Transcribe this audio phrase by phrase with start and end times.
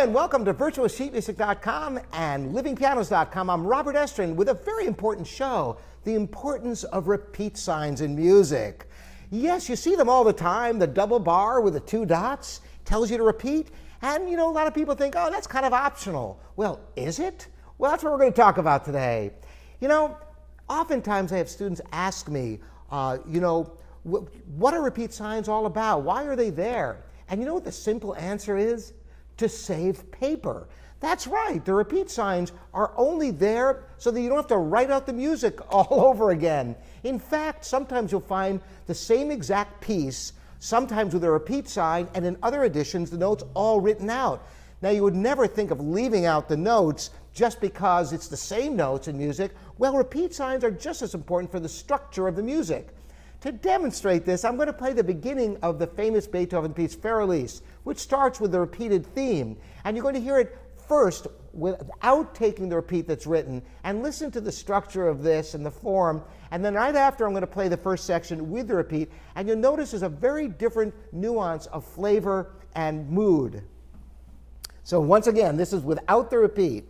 [0.00, 3.50] and welcome to virtualsheetmusic.com and livingpianos.com.
[3.50, 8.88] I'm Robert Estrin with a very important show the importance of repeat signs in music.
[9.30, 13.10] Yes, you see them all the time the double bar with the two dots tells
[13.10, 13.72] you to repeat.
[14.00, 16.40] And you know, a lot of people think, oh, that's kind of optional.
[16.56, 17.48] Well, is it?
[17.76, 19.32] Well, that's what we're going to talk about today.
[19.80, 20.16] You know,
[20.70, 22.60] oftentimes I have students ask me,
[22.90, 23.70] uh, you know,
[24.04, 26.04] what are repeat signs all about?
[26.04, 27.04] Why are they there?
[27.28, 28.94] And you know what the simple answer is?
[29.40, 30.68] To save paper.
[31.00, 34.90] That's right, the repeat signs are only there so that you don't have to write
[34.90, 36.76] out the music all over again.
[37.04, 42.26] In fact, sometimes you'll find the same exact piece, sometimes with a repeat sign, and
[42.26, 44.46] in other editions, the notes all written out.
[44.82, 48.76] Now, you would never think of leaving out the notes just because it's the same
[48.76, 49.52] notes in music.
[49.78, 52.88] Well, repeat signs are just as important for the structure of the music.
[53.40, 57.22] To demonstrate this, I'm going to play the beginning of the famous Beethoven piece, Für
[57.22, 59.56] Elise, which starts with the repeated theme.
[59.84, 64.30] And you're going to hear it first without taking the repeat that's written and listen
[64.32, 66.22] to the structure of this and the form.
[66.50, 69.10] And then right after, I'm going to play the first section with the repeat.
[69.36, 73.62] And you'll notice there's a very different nuance of flavor and mood.
[74.84, 76.84] So once again, this is without the repeat.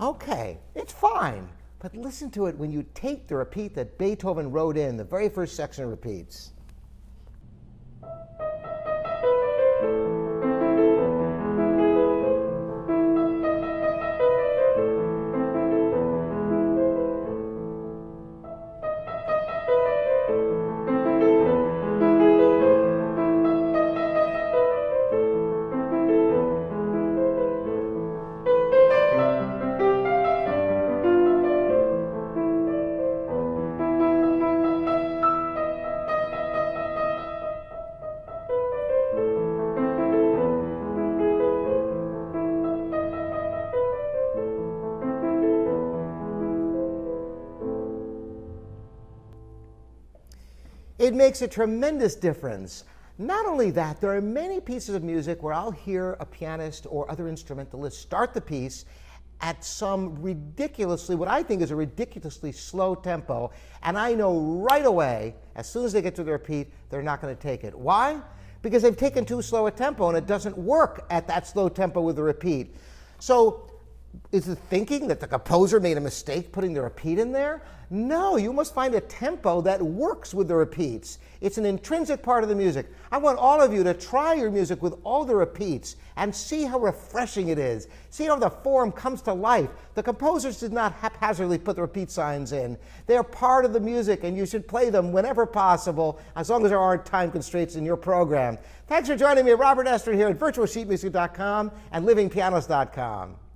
[0.00, 1.48] Okay, it's fine.
[1.80, 5.28] But listen to it when you take the repeat that Beethoven wrote in, the very
[5.28, 6.52] first section repeats.
[50.98, 52.84] It makes a tremendous difference.
[53.18, 57.10] Not only that, there are many pieces of music where I'll hear a pianist or
[57.10, 58.84] other instrumentalist start the piece
[59.40, 63.52] at some ridiculously, what I think is a ridiculously slow tempo,
[63.84, 67.20] and I know right away, as soon as they get to the repeat, they're not
[67.20, 67.76] going to take it.
[67.76, 68.20] Why?
[68.62, 72.00] Because they've taken too slow a tempo and it doesn't work at that slow tempo
[72.00, 72.74] with the repeat.
[73.20, 73.70] So
[74.30, 77.62] is it thinking that the composer made a mistake putting the repeat in there?
[77.90, 81.18] No, you must find a tempo that works with the repeats.
[81.40, 82.92] It's an intrinsic part of the music.
[83.10, 86.64] I want all of you to try your music with all the repeats and see
[86.64, 87.88] how refreshing it is.
[88.10, 89.70] See how the form comes to life.
[89.94, 92.76] The composers did not haphazardly put the repeat signs in.
[93.06, 96.64] They are part of the music and you should play them whenever possible as long
[96.64, 98.58] as there aren't time constraints in your program.
[98.86, 103.47] Thanks for joining me, Robert Estrin here at virtualsheetmusic.com and livingpianos.com.